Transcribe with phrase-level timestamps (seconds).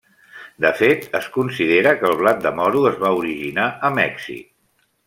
[0.63, 4.47] De fet, es considera que el blat de moro es va originar a Mèxic.